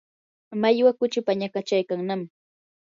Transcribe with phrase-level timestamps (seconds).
[0.61, 2.21] mallwa kuchii pañakachaykannam